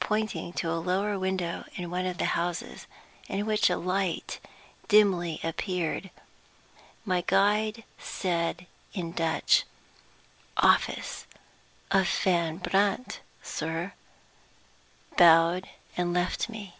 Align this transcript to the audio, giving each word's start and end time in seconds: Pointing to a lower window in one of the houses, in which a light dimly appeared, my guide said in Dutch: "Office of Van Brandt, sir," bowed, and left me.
Pointing 0.00 0.54
to 0.54 0.70
a 0.70 0.80
lower 0.80 1.18
window 1.18 1.66
in 1.74 1.90
one 1.90 2.06
of 2.06 2.16
the 2.16 2.24
houses, 2.24 2.86
in 3.28 3.44
which 3.44 3.68
a 3.68 3.76
light 3.76 4.40
dimly 4.88 5.40
appeared, 5.44 6.08
my 7.04 7.20
guide 7.26 7.84
said 7.98 8.66
in 8.94 9.12
Dutch: 9.12 9.64
"Office 10.56 11.26
of 11.90 12.08
Van 12.08 12.56
Brandt, 12.56 13.20
sir," 13.42 13.92
bowed, 15.18 15.68
and 15.98 16.14
left 16.14 16.48
me. 16.48 16.76